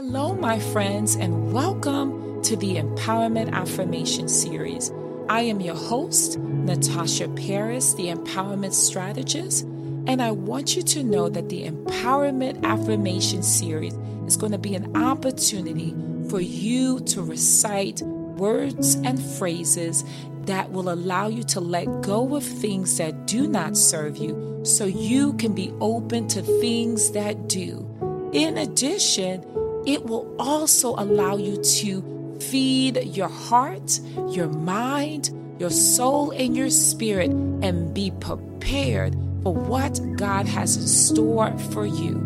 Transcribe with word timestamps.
Hello, 0.00 0.32
my 0.32 0.60
friends, 0.60 1.16
and 1.16 1.52
welcome 1.52 2.40
to 2.44 2.54
the 2.54 2.76
Empowerment 2.76 3.50
Affirmation 3.50 4.28
Series. 4.28 4.92
I 5.28 5.40
am 5.40 5.60
your 5.60 5.74
host, 5.74 6.38
Natasha 6.38 7.26
Paris, 7.30 7.94
the 7.94 8.06
Empowerment 8.06 8.74
Strategist, 8.74 9.64
and 10.06 10.22
I 10.22 10.30
want 10.30 10.76
you 10.76 10.82
to 10.82 11.02
know 11.02 11.28
that 11.28 11.48
the 11.48 11.68
Empowerment 11.68 12.62
Affirmation 12.62 13.42
Series 13.42 13.94
is 14.28 14.36
going 14.36 14.52
to 14.52 14.58
be 14.58 14.76
an 14.76 14.96
opportunity 14.96 15.92
for 16.30 16.40
you 16.40 17.00
to 17.00 17.20
recite 17.20 18.00
words 18.02 18.94
and 18.94 19.20
phrases 19.20 20.04
that 20.42 20.70
will 20.70 20.90
allow 20.90 21.26
you 21.26 21.42
to 21.42 21.60
let 21.60 22.02
go 22.02 22.36
of 22.36 22.44
things 22.44 22.98
that 22.98 23.26
do 23.26 23.48
not 23.48 23.76
serve 23.76 24.16
you 24.16 24.60
so 24.62 24.84
you 24.84 25.32
can 25.32 25.56
be 25.56 25.74
open 25.80 26.28
to 26.28 26.40
things 26.40 27.10
that 27.10 27.48
do. 27.48 27.84
In 28.32 28.58
addition, 28.58 29.42
it 29.88 30.04
will 30.04 30.36
also 30.38 30.94
allow 30.96 31.38
you 31.38 31.56
to 31.62 32.38
feed 32.40 33.02
your 33.16 33.28
heart, 33.28 33.98
your 34.28 34.48
mind, 34.48 35.30
your 35.58 35.70
soul, 35.70 36.30
and 36.32 36.54
your 36.54 36.68
spirit 36.68 37.30
and 37.30 37.94
be 37.94 38.10
prepared 38.20 39.14
for 39.42 39.54
what 39.54 39.98
God 40.16 40.46
has 40.46 40.76
in 40.76 40.86
store 40.86 41.56
for 41.72 41.86
you. 41.86 42.16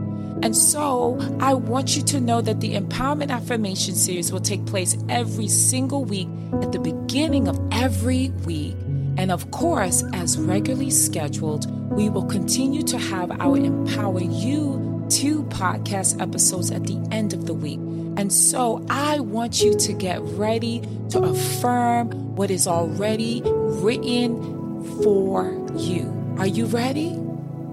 And 0.42 0.56
so 0.56 1.20
I 1.38 1.54
want 1.54 1.96
you 1.96 2.02
to 2.02 2.20
know 2.20 2.40
that 2.40 2.60
the 2.60 2.74
Empowerment 2.74 3.30
Affirmation 3.30 3.94
Series 3.94 4.32
will 4.32 4.40
take 4.40 4.66
place 4.66 4.96
every 5.08 5.46
single 5.46 6.04
week 6.04 6.26
at 6.62 6.72
the 6.72 6.80
beginning 6.80 7.46
of 7.46 7.60
every 7.70 8.30
week. 8.44 8.74
And 9.16 9.30
of 9.30 9.52
course, 9.52 10.02
as 10.14 10.36
regularly 10.36 10.90
scheduled, 10.90 11.70
we 11.92 12.08
will 12.08 12.24
continue 12.24 12.82
to 12.82 12.98
have 12.98 13.30
our 13.40 13.56
Empower 13.56 14.20
You 14.20 14.91
two 15.12 15.42
podcast 15.44 16.20
episodes 16.20 16.70
at 16.70 16.86
the 16.86 16.96
end 17.10 17.32
of 17.32 17.46
the 17.46 17.54
week. 17.54 17.78
And 18.16 18.32
so 18.32 18.84
I 18.88 19.20
want 19.20 19.62
you 19.62 19.74
to 19.74 19.92
get 19.92 20.20
ready 20.22 20.82
to 21.10 21.20
affirm 21.20 22.34
what 22.34 22.50
is 22.50 22.66
already 22.66 23.42
written 23.44 25.02
for 25.02 25.52
you. 25.76 26.34
Are 26.38 26.46
you 26.46 26.66
ready? 26.66 27.10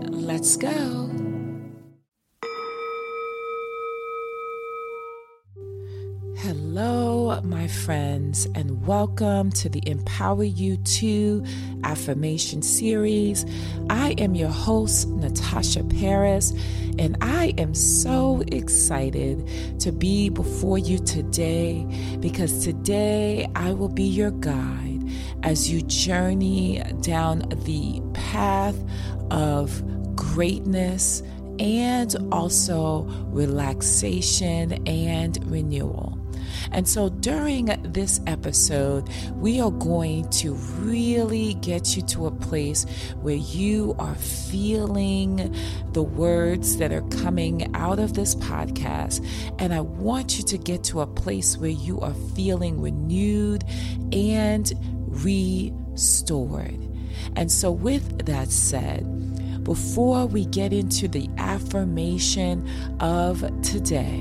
Let's 0.10 0.58
go. 0.58 1.29
Hello, 6.50 7.40
my 7.44 7.68
friends, 7.68 8.48
and 8.56 8.84
welcome 8.88 9.52
to 9.52 9.70
the 9.70 9.88
Empower 9.88 10.46
U2 10.46 11.48
affirmation 11.84 12.64
series. 12.64 13.46
I 13.92 14.16
am 14.18 14.34
your 14.34 14.50
host, 14.50 15.10
Natasha 15.10 15.84
Paris, 15.84 16.52
and 16.98 17.18
I 17.22 17.54
am 17.60 17.76
so 17.76 18.42
excited 18.48 19.48
to 19.80 19.92
be 19.92 20.30
before 20.30 20.80
you 20.80 20.98
today 20.98 21.86
because 22.20 22.64
today 22.64 23.48
I 23.56 23.74
will 23.74 23.88
be 23.88 24.08
your 24.08 24.32
guide 24.32 25.08
as 25.44 25.70
you 25.70 25.84
journey 25.84 26.82
down 27.02 27.48
the 27.64 28.02
path 28.16 28.76
of 29.30 29.84
greatness 30.16 31.22
and 31.60 32.16
also 32.32 33.04
relaxation 33.32 34.74
and 34.88 35.38
renewal. 35.52 36.18
And 36.72 36.88
so 36.88 37.10
during 37.10 37.66
this 37.84 38.22
episode, 38.28 39.10
we 39.36 39.60
are 39.60 39.72
going 39.72 40.30
to 40.32 40.54
really 40.54 41.56
get 41.56 41.96
you 41.96 42.02
to 42.04 42.28
a 42.28 42.32
place 42.32 42.86
where 43.22 43.36
you 43.36 43.96
are 44.00 44.16
feeling 44.16 45.56
the 45.94 46.04
words 46.04 46.78
that 46.78 46.92
are 46.92 47.08
coming 47.10 47.74
out 47.76 48.00
of 48.00 48.14
this 48.14 48.36
podcast. 48.36 49.26
And 49.60 49.74
I 49.74 49.82
want 49.82 50.38
you 50.38 50.44
to 50.46 50.58
get 50.58 50.84
to 50.86 51.02
a 51.02 51.08
place 51.08 51.58
where 51.58 51.70
you 51.70 52.00
are 52.02 52.14
feeling 52.36 52.82
renewed 52.82 53.64
and 54.12 54.72
restored. 55.08 56.86
And 57.36 57.52
so, 57.52 57.72
with 57.72 58.26
that 58.26 58.50
said, 58.50 59.06
before 59.70 60.26
we 60.26 60.46
get 60.46 60.74
into 60.74 61.08
the 61.08 61.30
affirmation 61.38 62.68
of 63.00 63.42
today, 63.62 64.20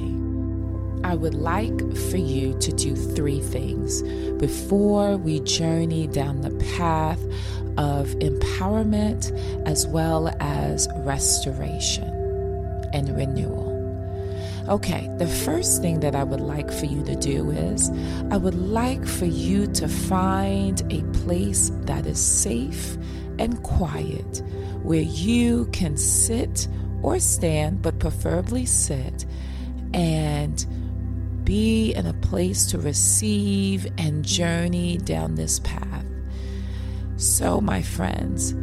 I 1.02 1.14
would 1.14 1.32
like 1.32 1.96
for 2.10 2.18
you 2.18 2.52
to 2.58 2.70
do 2.70 2.94
three 2.94 3.40
things 3.40 4.02
before 4.38 5.16
we 5.16 5.40
journey 5.40 6.06
down 6.06 6.42
the 6.42 6.50
path 6.76 7.22
of 7.78 8.08
empowerment 8.18 9.32
as 9.66 9.86
well 9.86 10.28
as 10.38 10.86
restoration 10.96 12.04
and 12.92 13.16
renewal. 13.16 13.74
Okay, 14.68 15.10
the 15.16 15.26
first 15.26 15.80
thing 15.80 16.00
that 16.00 16.14
I 16.14 16.24
would 16.24 16.42
like 16.42 16.70
for 16.70 16.84
you 16.84 17.02
to 17.04 17.16
do 17.16 17.52
is 17.52 17.88
I 18.30 18.36
would 18.36 18.54
like 18.54 19.06
for 19.06 19.24
you 19.24 19.66
to 19.68 19.88
find 19.88 20.82
a 20.92 21.00
place 21.20 21.70
that 21.86 22.04
is 22.04 22.20
safe 22.22 22.98
and 23.38 23.62
quiet 23.62 24.42
where 24.82 25.00
you 25.00 25.66
can 25.72 25.96
sit 25.96 26.68
or 27.02 27.18
stand, 27.18 27.82
but 27.82 27.98
preferably 27.98 28.66
sit, 28.66 29.24
and 29.94 30.66
be 31.44 31.92
in 31.94 32.06
a 32.06 32.12
place 32.14 32.66
to 32.66 32.78
receive 32.78 33.86
and 33.96 34.24
journey 34.24 34.98
down 34.98 35.34
this 35.34 35.60
path. 35.60 36.04
So, 37.16 37.60
my 37.60 37.82
friends, 37.82 38.54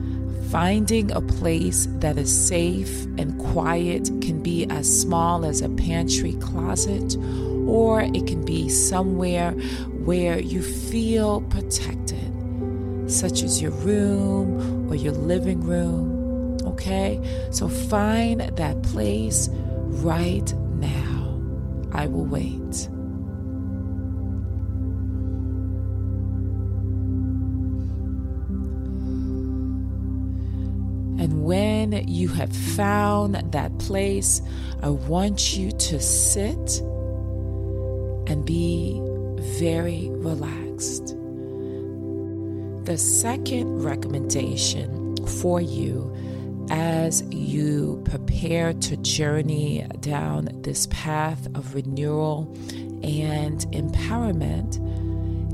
finding 0.51 1.11
a 1.11 1.21
place 1.21 1.87
that 1.99 2.17
is 2.17 2.47
safe 2.47 3.05
and 3.17 3.37
quiet 3.39 4.05
can 4.21 4.41
be 4.41 4.65
as 4.69 5.01
small 5.01 5.45
as 5.45 5.61
a 5.61 5.69
pantry 5.69 6.33
closet, 6.33 7.17
or 7.67 8.01
it 8.01 8.27
can 8.27 8.45
be 8.45 8.69
somewhere 8.69 9.51
where 10.05 10.39
you 10.39 10.61
feel 10.61 11.41
protected, 11.41 12.31
such 13.11 13.41
as 13.41 13.61
your 13.61 13.71
room 13.71 14.74
or 14.89 14.95
your 14.95 15.13
living 15.13 15.61
room. 15.61 16.57
Okay? 16.65 17.19
So, 17.51 17.67
find 17.67 18.41
that 18.41 18.81
place 18.83 19.49
right 20.03 20.53
now. 20.79 21.41
I 21.91 22.07
will 22.07 22.25
wait. 22.25 22.89
And 31.17 31.43
when 31.45 31.93
you 32.07 32.27
have 32.27 32.53
found 32.53 33.35
that 33.51 33.79
place, 33.79 34.41
I 34.83 34.89
want 34.89 35.55
you 35.57 35.71
to 35.71 35.99
sit 35.99 36.81
and 38.27 38.45
be 38.45 39.01
very 39.39 40.09
relaxed. 40.11 41.14
The 42.85 42.99
second 42.99 43.83
recommendation 43.83 45.17
for 45.25 45.59
you 45.59 46.15
as 46.69 47.23
you 47.31 47.99
prepare 48.05 48.73
to 48.73 48.97
journey 48.97 49.83
down 50.01 50.49
this 50.61 50.85
path 50.91 51.47
of 51.55 51.73
renewal 51.73 52.55
and 53.01 53.61
empowerment 53.71 54.77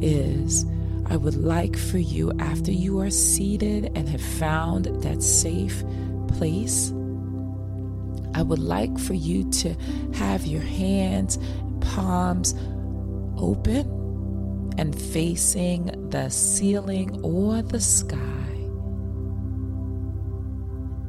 is 0.04 0.66
I 1.06 1.16
would 1.16 1.36
like 1.36 1.78
for 1.78 2.00
you, 2.00 2.34
after 2.40 2.74
you 2.74 3.00
are 3.00 3.10
seated 3.10 3.94
and 3.96 4.10
have 4.10 4.22
found 4.22 4.88
that 5.02 5.24
safe 5.24 5.86
place, 6.28 6.92
I 8.36 8.42
would 8.42 8.60
like 8.60 9.00
for 9.00 9.14
you 9.14 9.50
to 9.52 9.74
have 10.16 10.46
your 10.46 10.62
hands, 10.62 11.40
palms 11.80 12.56
open 13.38 14.01
and 14.78 15.00
facing 15.00 16.10
the 16.10 16.30
ceiling 16.30 17.20
or 17.24 17.62
the 17.62 17.80
sky. 17.80 18.18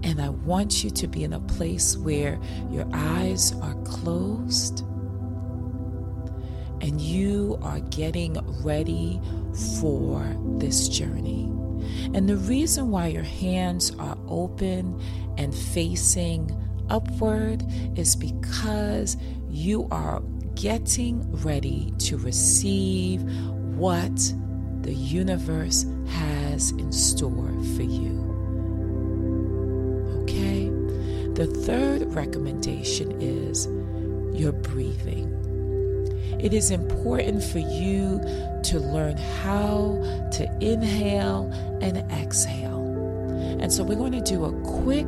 And 0.05 0.21
I 0.21 0.31
want 0.31 0.83
you 0.83 0.91
to 0.91 1.07
be 1.07 1.25
in 1.25 1.33
a 1.33 1.41
place 1.41 1.97
where 1.97 2.41
your 2.71 2.87
eyes 2.93 3.53
are 3.63 3.75
closed 3.85 4.81
and 6.81 7.01
you 7.01 7.59
are 7.63 7.81
getting 7.81 8.37
ready 8.63 9.21
for 9.81 10.25
this 10.59 10.89
journey. 10.89 11.45
And 12.15 12.29
the 12.29 12.37
reason 12.37 12.91
why 12.91 13.09
your 13.09 13.23
hands 13.23 13.93
are 13.99 14.19
open 14.27 15.01
and 15.39 15.55
facing 15.55 16.51
upward 16.91 17.65
is 17.97 18.17
because 18.17 19.17
you 19.49 19.87
are 19.91 20.21
getting 20.55 21.31
ready 21.43 21.93
to 21.99 22.19
receive 22.19 23.23
what 23.77 24.35
the 24.83 24.95
universe 24.95 25.87
has 26.09 26.71
in 26.73 26.93
store 26.93 27.53
for 27.77 27.83
you. 27.83 28.21
Okay? 30.23 30.69
The 31.35 31.47
third 31.47 32.13
recommendation 32.15 33.21
is 33.21 33.67
your 34.39 34.53
breathing. 34.53 35.29
It 36.41 36.53
is 36.53 36.71
important 36.71 37.43
for 37.43 37.61
you 37.61 38.21
to 38.65 38.81
learn 38.81 39.17
how 39.17 40.01
to 40.33 40.59
inhale 40.61 41.51
and 41.81 41.99
exhale. 42.11 42.81
And 43.61 43.73
so 43.73 43.85
we're 43.85 43.97
going 43.97 44.13
to 44.13 44.21
do 44.21 44.45
a 44.45 44.53
quick 44.63 45.07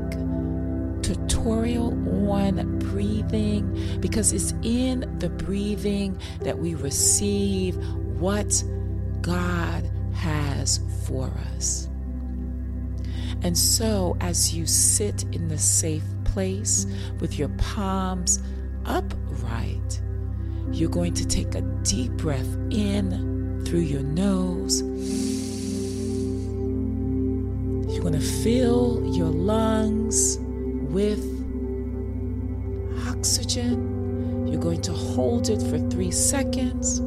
tutorial 1.03 1.93
on 2.31 2.79
breathing 2.79 3.99
because 4.01 4.33
it's 4.33 4.55
in 4.63 5.01
the 5.19 5.29
breathing 5.29 6.19
that 6.41 6.59
we 6.59 6.75
receive 6.75 7.77
what 8.25 8.65
God 9.21 9.85
has 10.15 10.81
for 11.07 11.31
us. 11.55 11.91
And 13.43 13.57
so, 13.57 14.17
as 14.23 14.55
you 14.55 14.65
sit 14.67 15.25
in 15.33 15.49
the 15.49 15.59
safe 15.59 16.07
place 16.25 16.87
with 17.21 17.39
your 17.39 17.51
palms 17.59 18.43
upright, 18.87 20.01
you're 20.73 20.89
going 20.89 21.13
to 21.13 21.27
take 21.27 21.55
a 21.55 21.61
deep 21.83 22.13
breath 22.13 22.49
in 22.71 23.63
through 23.67 23.81
your 23.81 24.03
nose. 24.03 24.81
You're 27.93 28.03
going 28.03 28.19
to 28.19 28.27
fill 28.43 29.05
your 29.15 29.29
lungs 29.29 30.39
with 30.91 31.23
oxygen. 33.07 34.49
You're 34.49 34.63
going 34.63 34.81
to 34.81 34.93
hold 34.95 35.51
it 35.51 35.61
for 35.61 35.79
three 35.91 36.11
seconds. 36.11 37.03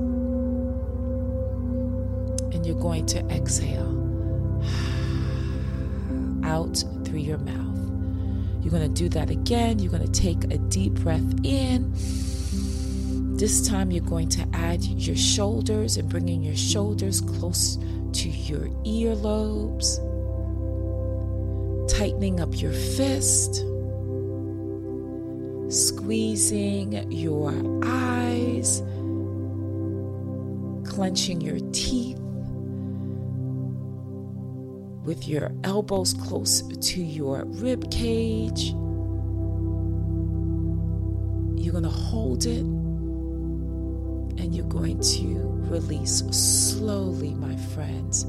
Going 2.79 3.06
to 3.07 3.19
exhale 3.29 3.94
out 6.44 6.83
through 7.03 7.19
your 7.19 7.38
mouth. 7.39 7.77
You're 8.62 8.71
going 8.71 8.94
to 8.94 9.03
do 9.03 9.09
that 9.09 9.29
again. 9.29 9.79
You're 9.79 9.91
going 9.91 10.09
to 10.09 10.21
take 10.21 10.44
a 10.45 10.57
deep 10.57 10.94
breath 10.95 11.33
in. 11.44 11.91
This 13.38 13.68
time, 13.68 13.91
you're 13.91 14.03
going 14.03 14.29
to 14.29 14.47
add 14.53 14.83
your 14.83 15.15
shoulders 15.15 15.97
and 15.97 16.09
bringing 16.09 16.44
your 16.44 16.56
shoulders 16.56 17.21
close 17.21 17.77
to 18.13 18.29
your 18.29 18.68
earlobes, 18.83 20.00
tightening 21.89 22.39
up 22.39 22.59
your 22.59 22.74
fist 22.74 23.63
squeezing 25.69 27.12
your 27.12 27.53
eyes, 27.83 28.81
clenching 30.89 31.41
your 31.41 31.59
teeth, 31.71 32.19
with 35.07 35.27
your 35.27 35.51
elbows 35.63 36.13
close 36.13 36.62
to 36.62 37.01
your 37.01 37.45
rib 37.45 37.89
cage. 37.89 38.68
You're 41.59 41.71
going 41.71 41.83
to 41.83 41.89
hold 41.89 42.45
it 42.45 42.63
and 44.39 44.54
you're 44.54 44.68
going 44.68 45.00
to 45.00 45.48
release 45.71 46.19
slowly, 46.31 47.33
my 47.33 47.56
friends, 47.74 48.27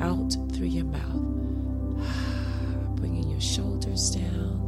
out 0.00 0.34
through 0.52 0.68
your 0.68 0.86
mouth, 0.86 2.06
bringing 2.96 3.28
your 3.28 3.40
shoulders 3.40 4.10
down 4.10 4.60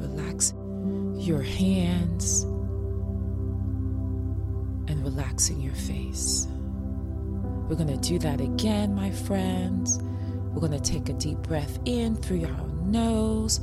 Relax 0.00 0.54
your 1.16 1.42
hands 1.42 2.44
and 4.86 5.02
relaxing 5.02 5.60
your 5.60 5.74
face. 5.74 6.46
We're 7.68 7.76
going 7.76 7.88
to 7.88 8.08
do 8.08 8.18
that 8.20 8.40
again, 8.40 8.94
my 8.94 9.10
friends. 9.10 9.98
We're 10.52 10.66
going 10.66 10.72
to 10.72 10.80
take 10.80 11.10
a 11.10 11.12
deep 11.12 11.38
breath 11.38 11.78
in 11.84 12.16
through 12.16 12.46
our 12.46 12.66
nose, 12.86 13.58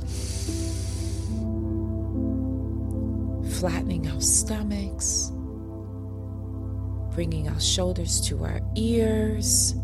flattening 3.58 4.08
our 4.08 4.20
stomachs, 4.20 5.32
bringing 7.14 7.48
our 7.48 7.58
shoulders 7.60 8.20
to 8.28 8.44
our 8.44 8.60
ears, 8.76 9.74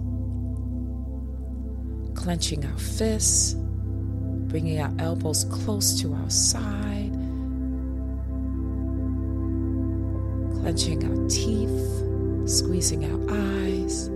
clenching 2.15 2.65
our 2.65 2.79
fists, 2.79 3.55
bringing 3.55 4.81
our 4.81 4.93
elbows 5.01 5.45
close 5.51 6.01
to 6.01 6.15
our 6.15 6.31
side. 6.31 7.11
Clenching 10.61 11.05
our 11.05 11.29
teeth, 11.29 12.03
squeezing 12.47 13.05
our 13.05 13.21
eyes. 13.31 14.07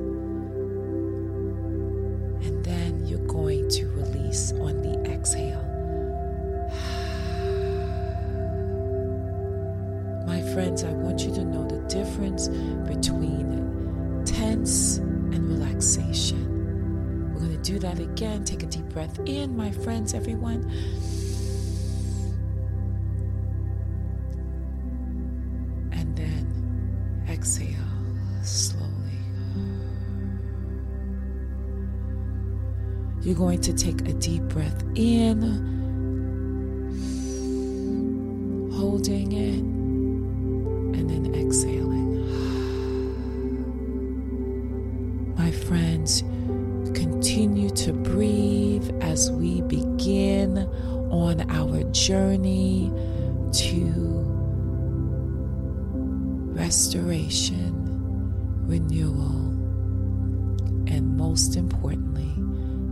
And 2.45 2.65
then 2.65 3.07
you're 3.07 3.27
going 3.27 3.69
to 3.71 3.87
release 3.89 4.53
on 4.53 4.83
the 4.83 5.11
exhale. 5.11 5.61
My 10.27 10.43
friends, 10.53 10.85
I 10.85 10.93
want 10.93 11.21
you 11.21 11.33
to 11.35 11.45
know 11.45 11.67
the 11.69 11.81
difference 11.89 12.49
between 12.49 14.25
tense 14.25 14.99
and 14.99 15.49
relaxation. 15.49 17.33
We're 17.33 17.41
going 17.41 17.63
to 17.63 17.73
do 17.73 17.79
that 17.79 17.99
again. 17.99 18.45
Take 18.45 18.63
a 18.63 18.67
deep 18.67 18.89
breath 18.91 19.19
in, 19.27 19.57
my 19.57 19.71
friends, 19.71 20.13
everyone. 20.15 20.71
You're 33.23 33.35
going 33.35 33.61
to 33.63 33.73
take 33.73 34.03
a 34.03 34.13
deep 34.13 34.45
breath 34.45 34.85
in, 34.95 35.43
holding 38.73 39.33
it, 39.33 39.59
and 40.97 41.11
then 41.11 41.35
exhaling. 41.35 42.25
My 45.37 45.51
friends, 45.51 46.23
continue 46.95 47.71
to 47.71 47.93
breathe 47.93 48.89
as 49.01 49.33
we 49.33 49.61
begin 49.63 50.59
on 51.11 51.51
our 51.51 51.83
journey 51.91 52.93
to 53.53 53.93
restoration, 56.55 57.86
renewal, 58.67 59.51
and 60.87 61.17
most 61.17 61.57
importantly, 61.57 62.33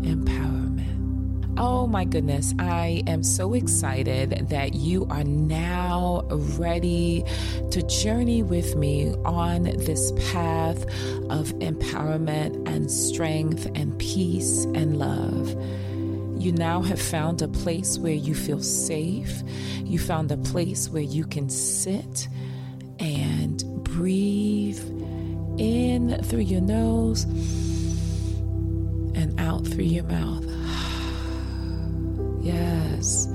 empowerment. 0.08 1.54
Oh 1.56 1.86
my 1.86 2.04
goodness, 2.04 2.52
I 2.58 3.02
am 3.06 3.22
so 3.22 3.54
excited 3.54 4.48
that 4.50 4.74
you 4.74 5.06
are 5.06 5.22
now 5.22 6.22
ready 6.58 7.24
to 7.70 7.82
journey 7.82 8.42
with 8.42 8.74
me 8.74 9.14
on 9.24 9.62
this 9.62 10.12
path 10.32 10.84
of 11.30 11.52
empowerment 11.60 12.68
and 12.68 12.90
strength 12.90 13.70
and 13.74 13.96
peace 13.98 14.64
and 14.74 14.98
love. 14.98 15.50
You 16.42 16.52
now 16.52 16.82
have 16.82 17.00
found 17.00 17.40
a 17.40 17.48
place 17.48 17.98
where 17.98 18.12
you 18.12 18.34
feel 18.34 18.60
safe. 18.60 19.42
You 19.84 19.98
found 19.98 20.32
a 20.32 20.36
place 20.36 20.88
where 20.90 21.02
you 21.02 21.24
can 21.24 21.48
sit 21.48 22.28
and 22.98 23.64
breathe 23.84 24.82
in 25.58 26.22
through 26.24 26.40
your 26.40 26.60
nose 26.60 27.24
and 29.14 29.38
out 29.38 29.66
through 29.66 29.84
your 29.84 30.04
mouth. 30.04 30.44
yes. 32.42 33.28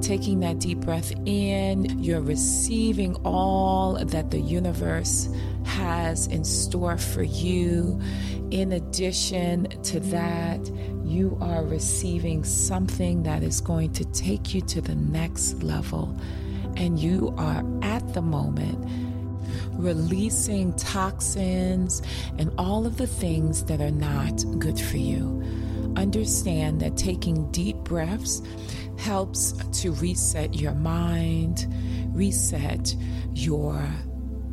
Taking 0.00 0.40
that 0.40 0.60
deep 0.60 0.80
breath 0.80 1.12
in, 1.24 2.02
you're 2.02 2.20
receiving 2.20 3.16
all 3.24 3.94
that 3.94 4.30
the 4.30 4.38
universe 4.38 5.28
has 5.64 6.26
in 6.28 6.44
store 6.44 6.96
for 6.96 7.22
you. 7.22 8.00
In 8.50 8.72
addition 8.72 9.64
to 9.82 9.98
that, 10.00 10.60
you 11.04 11.36
are 11.40 11.64
receiving 11.64 12.44
something 12.44 13.22
that 13.24 13.42
is 13.42 13.60
going 13.60 13.92
to 13.94 14.04
take 14.06 14.54
you 14.54 14.60
to 14.62 14.80
the 14.80 14.94
next 14.94 15.62
level. 15.62 16.16
And 16.76 16.98
you 16.98 17.34
are 17.38 17.64
at 17.82 18.14
the 18.14 18.22
moment 18.22 19.05
releasing 19.78 20.72
toxins 20.74 22.02
and 22.38 22.50
all 22.58 22.86
of 22.86 22.96
the 22.96 23.06
things 23.06 23.64
that 23.64 23.80
are 23.80 23.90
not 23.90 24.44
good 24.58 24.80
for 24.80 24.96
you. 24.96 25.42
Understand 25.96 26.80
that 26.80 26.96
taking 26.96 27.50
deep 27.52 27.76
breaths 27.78 28.42
helps 28.98 29.52
to 29.80 29.92
reset 29.92 30.54
your 30.54 30.74
mind, 30.74 31.66
reset 32.12 32.94
your 33.32 33.86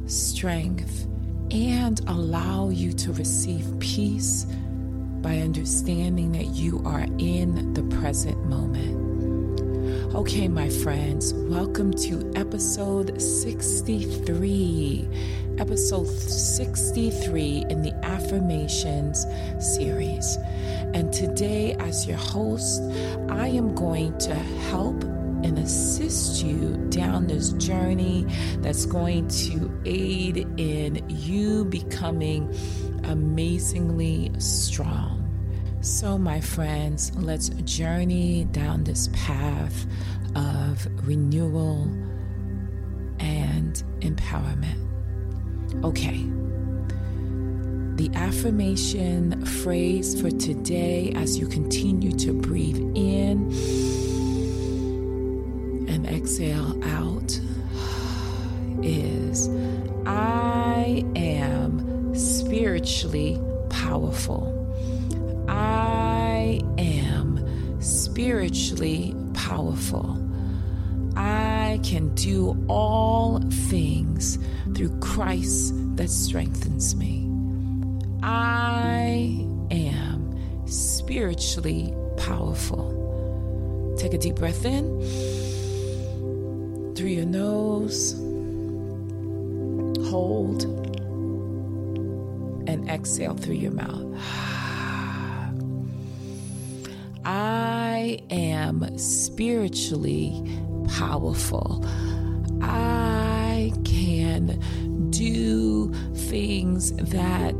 strength, 0.06 1.08
and 1.52 2.00
allow 2.08 2.70
you 2.70 2.94
to 2.94 3.14
receive 3.14 3.80
peace 3.80 4.46
by 5.22 5.38
understanding 5.38 6.32
that 6.34 6.48
you 6.48 6.82
are 6.86 7.06
in 7.18 7.74
the 7.74 7.84
present 7.98 8.38
moment. 8.46 9.13
Okay, 10.16 10.48
my 10.48 10.70
friends, 10.70 11.34
welcome 11.34 11.92
to 11.92 12.32
episode 12.36 13.20
63. 13.20 15.10
Episode 15.58 16.08
63 16.08 17.66
in 17.68 17.82
the 17.82 17.92
Affirmations 18.06 19.26
series. 19.60 20.38
And 20.94 21.12
today, 21.12 21.74
as 21.80 22.06
your 22.06 22.18
host, 22.18 22.84
I 23.28 23.48
am 23.48 23.74
going 23.74 24.16
to 24.20 24.36
help 24.36 25.04
and 25.04 25.58
assist 25.58 26.46
you 26.46 26.78
down 26.90 27.26
this 27.26 27.50
journey 27.54 28.28
that's 28.60 28.86
going 28.86 29.30
to 29.30 29.82
aid 29.84 30.48
in 30.58 31.04
you 31.10 31.66
becoming 31.66 32.56
amazingly 33.06 34.32
strong 34.38 35.23
So, 35.84 36.18
my 36.18 36.40
friends, 36.40 37.12
let's 37.18 37.50
journey 37.50 38.46
down 38.46 38.86
this 38.86 39.10
path 39.12 39.86
of 40.34 40.88
renewal 41.06 41.84
and 43.20 43.84
empowerment. 44.00 44.80
Okay. 45.84 46.26
The 47.98 48.10
affirmation 48.18 49.46
phrase 49.46 50.22
for 50.22 50.32
today, 50.32 51.12
as 51.18 51.38
you 51.38 51.48
continue 51.48 52.14
to 52.14 52.32
breathe 52.32 52.78
in 52.96 53.52
and 55.90 56.08
exhale 56.08 56.82
out, 56.86 57.38
is 58.82 59.50
I 60.06 61.04
am 61.18 62.16
spiritually 62.16 63.38
powerful. 63.70 64.53
Spiritually 68.14 69.16
powerful. 69.34 70.20
I 71.16 71.80
can 71.82 72.14
do 72.14 72.56
all 72.70 73.40
things 73.70 74.38
through 74.76 74.96
Christ 75.00 75.74
that 75.96 76.12
strengthens 76.12 76.96
me. 76.96 77.28
I 78.22 79.48
am 79.72 80.68
spiritually 80.68 81.92
powerful. 82.18 83.96
Take 83.98 84.14
a 84.14 84.20
deep 84.20 84.36
breath 84.36 84.64
in 84.64 84.86
through 86.96 87.10
your 87.10 87.26
nose, 87.26 88.14
hold, 90.12 90.66
and 92.70 92.88
exhale 92.88 93.34
through 93.34 93.56
your 93.56 93.72
mouth. 93.72 94.53
I 98.14 98.20
am 98.30 98.96
spiritually 99.00 100.44
powerful. 100.88 101.84
I 102.62 103.74
can 103.86 105.10
do 105.10 105.92
things 106.14 106.94
that 106.94 107.60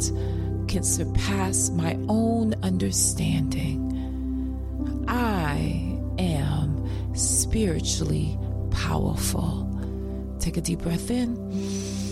can 0.68 0.84
surpass 0.84 1.72
my 1.72 1.98
own 2.08 2.54
understanding. 2.62 3.80
I 5.08 5.98
am 6.20 6.88
spiritually 7.16 8.38
powerful. 8.70 9.68
Take 10.40 10.58
a 10.58 10.62
deep 10.62 10.82
breath 10.82 11.10
in. 11.10 12.03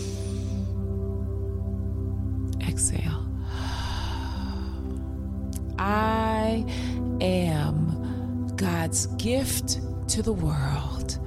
Gift 9.22 9.78
to 10.08 10.20
the 10.20 10.32
world. 10.32 11.18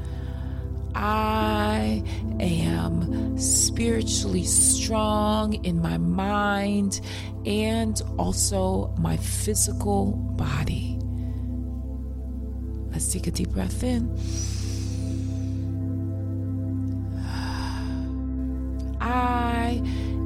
I 0.94 2.04
am 2.42 3.38
spiritually 3.38 4.44
strong 4.44 5.54
in 5.64 5.82
my 5.82 5.98
mind 5.98 7.00
and 7.46 8.02
also 8.18 8.94
my 9.00 9.16
physical 9.16 10.12
body. 10.12 11.00
Let's 12.92 13.12
take 13.14 13.28
a 13.28 13.32
deep 13.32 13.52
breath 13.52 13.82
in. 13.82 14.14
I 19.00 19.82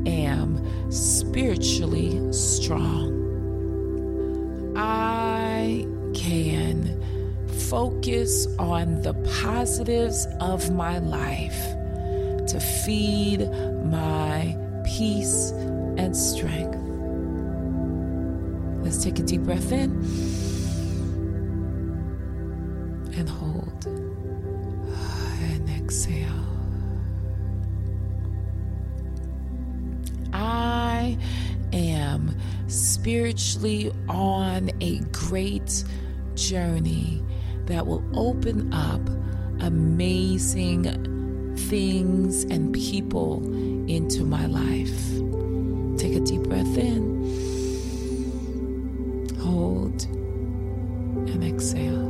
am 0.08 0.92
spiritually 0.92 2.34
strong. 2.34 3.19
Focus 7.70 8.48
on 8.58 9.00
the 9.04 9.14
positives 9.44 10.28
of 10.40 10.72
my 10.72 10.98
life 10.98 11.76
to 12.48 12.60
feed 12.60 13.48
my 13.86 14.58
peace 14.84 15.52
and 15.96 16.18
strength. 16.18 16.80
Let's 18.84 19.04
take 19.04 19.20
a 19.20 19.22
deep 19.22 19.42
breath 19.42 19.72
in 19.72 19.92
and 23.16 23.30
hold 23.30 23.86
and 23.86 25.70
exhale. 25.70 26.28
I 30.34 31.20
am 31.72 32.36
spiritually 32.68 33.92
on 34.08 34.72
a 34.82 35.02
great 35.12 35.84
journey 36.34 37.24
that 37.70 37.86
will 37.86 38.04
open 38.16 38.74
up 38.74 39.00
amazing 39.62 40.84
things 41.56 42.44
and 42.46 42.74
people 42.74 43.44
into 43.88 44.24
my 44.24 44.48
life. 44.48 45.08
Take 46.00 46.16
a 46.16 46.20
deep 46.20 46.42
breath 46.44 46.78
in, 46.78 47.30
hold, 49.40 50.04
and 51.30 51.44
exhale. 51.44 52.10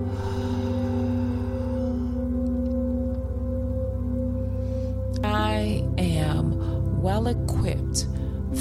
I 5.25 5.85
am 5.97 7.01
well 7.01 7.27
equipped 7.27 8.07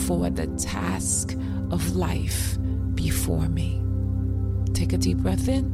for 0.07 0.31
the 0.31 0.49
task 0.59 1.37
of 1.71 1.95
life 1.95 2.59
before 2.97 3.49
me. 3.49 3.81
Take 4.75 4.93
a 4.93 4.99
deep 4.99 5.19
breath 5.19 5.47
in. 5.49 5.73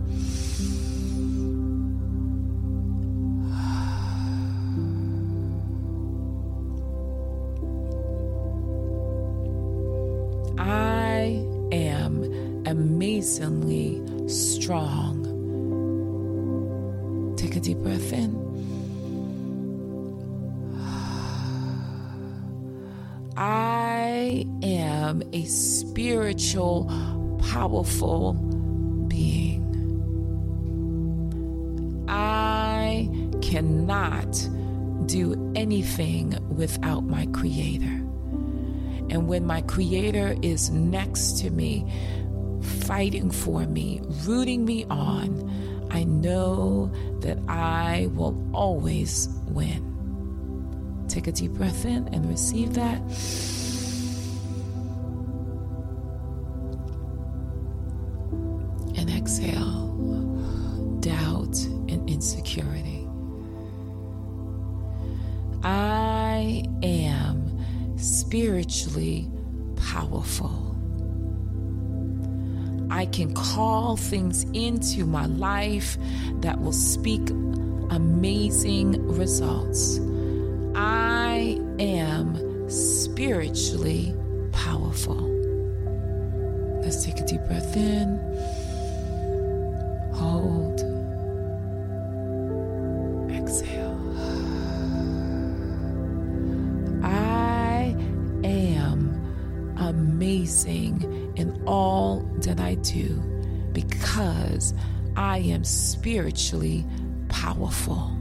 Strong. 14.65 15.21
Take 17.37 17.55
a 17.57 17.61
deep 17.61 17.77
breath 17.79 18.15
in. 18.15 18.33
I 23.37 24.47
am 24.63 25.23
a 25.35 25.45
spiritual, 25.45 26.91
powerful 27.43 28.33
being. 29.07 29.61
I 32.09 33.11
cannot 33.43 34.33
do 35.05 35.53
anything 35.55 36.39
without 36.49 37.05
my 37.05 37.27
Creator. 37.35 38.01
And 39.11 39.29
when 39.29 39.45
my 39.47 39.61
Creator 39.61 40.37
is 40.41 40.71
next 40.71 41.39
to 41.41 41.51
me, 41.51 41.85
fighting 42.65 43.31
for 43.31 43.61
me, 43.67 44.01
rooting 44.25 44.65
me 44.65 44.85
on, 44.91 45.89
I 45.91 46.05
know 46.05 46.91
that 47.21 47.39
I 47.49 48.09
will 48.15 48.37
always 48.53 49.29
win. 49.47 51.05
Take 51.09 51.27
a 51.29 51.33
deep 51.33 51.53
breath 51.53 51.85
in 51.85 52.09
and 52.09 52.29
receive 52.29 52.75
that. 52.75 53.01
And 58.97 59.11
exhale 59.11 59.89
doubt 61.01 61.59
and 61.89 62.09
insecurity. 62.09 63.07
I 65.63 66.65
am 66.83 67.97
spiritually 67.97 69.31
powerful. 69.77 70.64
I 72.95 73.07
can 73.07 73.35
call 73.35 73.97
things 73.97 74.47
into 74.53 75.05
my 75.05 75.27
life 75.27 75.99
that 76.43 76.61
will 76.61 76.73
speak 76.73 77.29
amazing 77.91 79.09
results. 79.09 79.99
I 80.77 81.61
am 81.81 82.71
spiritually 82.71 84.15
powerful. 84.53 85.17
Let's 86.83 87.05
take 87.05 87.19
a 87.19 87.27
deep 87.27 87.41
breath 87.49 87.77
in, 87.77 88.17
hold, 90.15 90.79
exhale. 93.33 93.99
I 97.03 97.97
am 98.45 99.77
amazing 99.79 101.03
in 101.03 101.14
all 101.67 102.21
that 102.39 102.61
I 102.61 102.75
do 102.77 103.09
because 103.73 104.75
I 105.17 105.39
am 105.39 105.65
spiritually 105.65 106.85
powerful. 107.29 108.17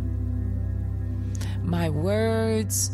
My 1.63 1.89
words 1.89 2.91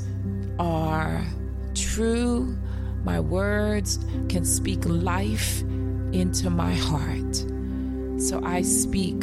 are 0.60 1.26
true. 1.74 2.58
My 3.04 3.20
words 3.20 4.00
can 4.28 4.46
speak 4.46 4.86
life 4.86 5.62
into 6.12 6.50
my 6.50 6.74
heart. 6.74 7.36
So 8.18 8.42
I 8.44 8.62
speak 8.62 9.22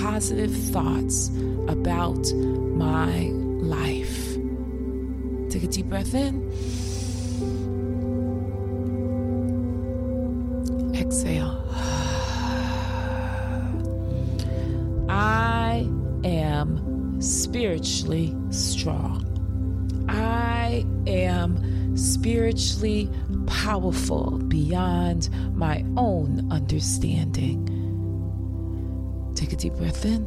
positive 0.00 0.54
thoughts 0.54 1.28
about 1.68 2.32
my 2.34 3.30
life. 3.62 4.34
Take 5.50 5.64
a 5.64 5.68
deep 5.68 5.86
breath 5.86 6.14
in. 6.14 7.71
Spiritually 17.52 18.34
strong. 18.48 19.26
I 20.08 20.86
am 21.06 21.98
spiritually 21.98 23.10
powerful 23.46 24.38
beyond 24.48 25.28
my 25.54 25.84
own 25.98 26.50
understanding. 26.50 27.68
Take 29.34 29.52
a 29.52 29.56
deep 29.56 29.74
breath 29.74 30.06
in. 30.06 30.26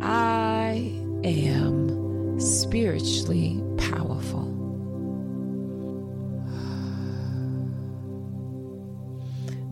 I 0.00 0.90
am 1.22 2.40
spiritually 2.40 3.62
powerful. 3.76 4.61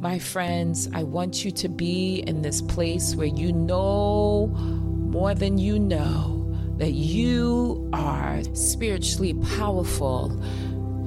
My 0.00 0.19
friends, 0.19 0.88
I 0.95 1.02
want 1.02 1.45
you 1.45 1.50
to 1.50 1.69
be 1.69 2.25
in 2.26 2.40
this 2.40 2.62
place 2.62 3.14
where 3.14 3.26
you 3.26 3.52
know 3.52 4.47
more 4.47 5.35
than 5.35 5.59
you 5.59 5.78
know 5.78 6.57
that 6.78 6.92
you 6.92 7.87
are 7.92 8.42
spiritually 8.54 9.35
powerful. 9.59 10.42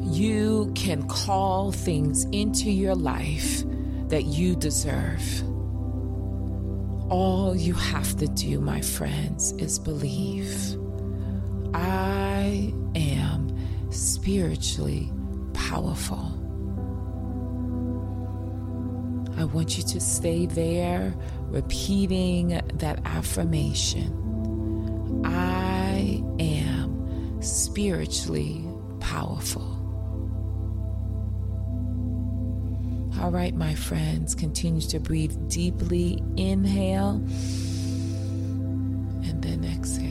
You 0.04 0.72
can 0.76 1.08
call 1.08 1.72
things 1.72 2.26
into 2.26 2.70
your 2.70 2.94
life 2.94 3.64
that 4.10 4.26
you 4.26 4.56
deserve. 4.56 5.42
All 7.10 7.56
you 7.56 7.74
have 7.74 8.16
to 8.18 8.28
do, 8.28 8.62
my 8.62 8.82
friends, 8.82 9.54
is 9.54 9.80
believe. 9.80 10.78
I 11.74 12.72
am 12.94 13.58
spiritually 13.90 15.12
powerful. 15.56 16.33
I 19.44 19.46
want 19.46 19.78
you 19.78 19.84
to 19.84 20.00
stay 20.00 20.46
there 20.46 21.14
repeating 21.50 22.62
that 22.76 23.02
affirmation. 23.04 25.22
I 25.26 26.24
am 26.40 27.42
spiritually 27.42 28.66
powerful. 29.02 29.64
All 33.20 33.32
right, 33.32 33.54
my 33.54 33.76
friends, 33.76 34.34
continue 34.34 34.80
to 34.80 35.02
breathe 35.02 35.36
deeply. 35.50 36.24
Inhale 36.38 37.16
and 39.26 39.44
then 39.44 39.66
exhale. 39.66 40.08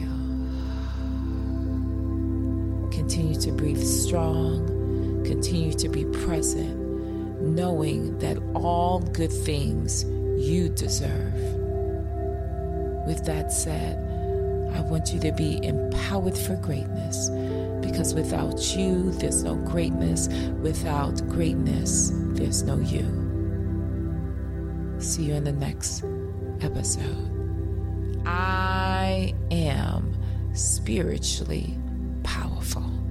Continue 2.90 3.40
to 3.40 3.52
breathe 3.52 3.82
strong. 3.82 5.24
Continue 5.24 5.72
to 5.72 5.88
be 5.88 6.04
present, 6.04 6.81
knowing 7.54 8.18
that 8.18 8.38
all 8.54 9.00
good 9.00 9.32
things 9.32 10.04
you 10.38 10.68
deserve. 10.68 11.34
With 13.06 13.24
that 13.26 13.52
said, 13.52 13.98
I 14.74 14.80
want 14.80 15.12
you 15.12 15.20
to 15.20 15.32
be 15.32 15.64
empowered 15.64 16.36
for 16.36 16.56
greatness 16.56 17.28
because 17.80 18.14
without 18.14 18.76
you, 18.76 19.10
there's 19.12 19.42
no 19.42 19.56
greatness. 19.56 20.28
Without 20.60 21.26
greatness, 21.28 22.10
there's 22.14 22.62
no 22.62 22.78
you. 22.78 23.06
See 24.98 25.24
you 25.24 25.34
in 25.34 25.44
the 25.44 25.52
next 25.52 26.04
episode. 26.60 28.22
I 28.24 29.34
am 29.50 30.14
spiritually 30.54 31.78
powerful. 32.22 33.01